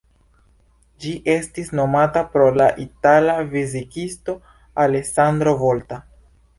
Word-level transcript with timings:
Ĝi 1.05 1.11
estis 1.33 1.69
nomata 1.81 2.25
pro 2.33 2.49
la 2.63 2.71
itala 2.87 3.39
fizikisto 3.55 4.39
Alessandro 4.89 5.59
Volta. 5.67 6.07